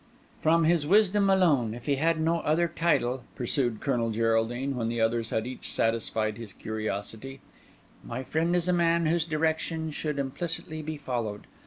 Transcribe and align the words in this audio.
"From 0.41 0.63
his 0.63 0.87
wisdom 0.87 1.29
alone, 1.29 1.75
if 1.75 1.85
he 1.85 1.97
had 1.97 2.19
no 2.19 2.39
other 2.39 2.67
title," 2.67 3.23
pursued 3.35 3.79
Colonel 3.81 4.09
Geraldine, 4.09 4.75
when 4.75 4.89
the 4.89 4.99
others 4.99 5.29
had 5.29 5.45
each 5.45 5.69
satisfied 5.71 6.39
his 6.39 6.53
curiosity, 6.53 7.39
"my 8.03 8.23
friend 8.23 8.55
is 8.55 8.67
a 8.67 8.73
man 8.73 9.05
whose 9.05 9.25
directions 9.25 9.93
should 9.93 10.17
implicitly 10.17 10.81
be 10.81 10.97
followed. 10.97 11.45